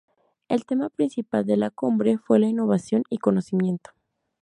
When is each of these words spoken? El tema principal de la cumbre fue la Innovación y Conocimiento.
El 0.47 0.65
tema 0.65 0.89
principal 0.89 1.45
de 1.45 1.57
la 1.57 1.69
cumbre 1.69 2.17
fue 2.17 2.39
la 2.39 2.47
Innovación 2.47 3.03
y 3.11 3.19
Conocimiento. 3.19 3.91